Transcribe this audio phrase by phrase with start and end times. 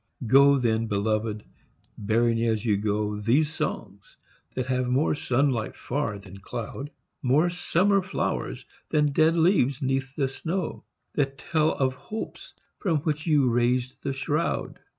[0.25, 1.43] Go, then, beloved,
[1.95, 4.17] bearing as you go These songs
[4.55, 6.89] that have more sunlight far than cloud;
[7.21, 13.27] More summer flowers than dead leaves 'neath the snow; That tell of hopes from which
[13.27, 14.79] you raised the shroud.